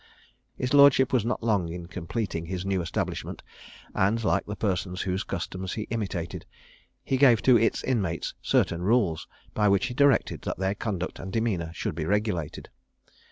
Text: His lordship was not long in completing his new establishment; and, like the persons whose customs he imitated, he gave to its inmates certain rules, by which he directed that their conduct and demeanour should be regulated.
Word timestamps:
His 0.57 0.73
lordship 0.73 1.13
was 1.13 1.23
not 1.23 1.43
long 1.43 1.69
in 1.69 1.85
completing 1.85 2.47
his 2.47 2.65
new 2.65 2.81
establishment; 2.81 3.43
and, 3.93 4.23
like 4.23 4.47
the 4.47 4.55
persons 4.55 5.01
whose 5.03 5.23
customs 5.23 5.73
he 5.73 5.83
imitated, 5.91 6.43
he 7.03 7.17
gave 7.17 7.43
to 7.43 7.55
its 7.55 7.83
inmates 7.83 8.33
certain 8.41 8.81
rules, 8.81 9.27
by 9.53 9.67
which 9.69 9.85
he 9.85 9.93
directed 9.93 10.41
that 10.41 10.57
their 10.57 10.73
conduct 10.73 11.19
and 11.19 11.31
demeanour 11.31 11.69
should 11.75 11.93
be 11.93 12.05
regulated. 12.07 12.69